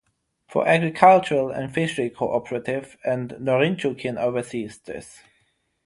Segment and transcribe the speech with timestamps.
[0.47, 5.21] For agricultural and fishery co-operative and Norinchukin, oversees this.